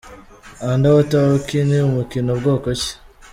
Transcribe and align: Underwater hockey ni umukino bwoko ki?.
Underwater 0.71 1.23
hockey 1.31 1.59
ni 1.67 1.77
umukino 1.89 2.31
bwoko 2.39 2.69
ki?. 2.81 2.89